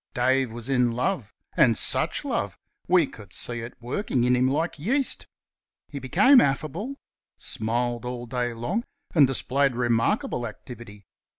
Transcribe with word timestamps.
Dave 0.15 0.51
was 0.51 0.67
in 0.67 0.93
love. 0.93 1.31
And 1.55 1.77
such 1.77 2.25
love! 2.25 2.57
We 2.87 3.05
could 3.05 3.33
see 3.33 3.59
it 3.59 3.75
working 3.79 4.23
in 4.23 4.35
him 4.35 4.47
like 4.49 4.79
yeast. 4.79 5.27
He 5.89 5.99
became 5.99 6.41
affable 6.41 6.95
smiled 7.37 8.03
all 8.03 8.25
day 8.25 8.53
long 8.55 8.83
and 9.13 9.27
displayed 9.27 9.75
remarkable 9.75 10.47
activity. 10.47 11.05